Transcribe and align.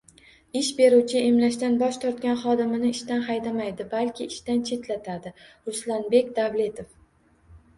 “Ish 0.59 0.69
beruvchi 0.77 1.19
emlashdan 1.25 1.75
bosh 1.81 1.99
tortgan 2.05 2.39
xodimni 2.45 2.89
ishdan 2.93 3.21
haydamaydi, 3.27 3.87
balki 3.93 4.27
ishdan 4.37 4.65
chetlatadi”– 4.71 5.33
Ruslanbek 5.71 6.33
Davletov 6.41 6.91